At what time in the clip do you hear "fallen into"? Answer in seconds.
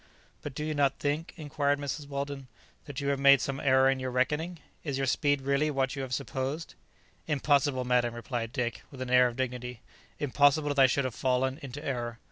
11.13-11.85